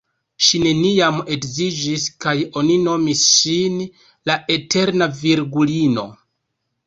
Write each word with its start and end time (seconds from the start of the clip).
Ŝi 0.43 0.59
neniam 0.61 1.19
edziniĝis, 1.35 2.05
kaj 2.25 2.33
oni 2.61 2.77
nomis 2.87 3.21
ŝin 3.33 3.77
"la 4.31 4.37
Eterna 4.57 5.09
Virgulino". 5.23 6.07